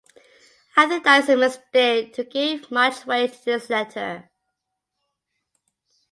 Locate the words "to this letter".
3.33-4.31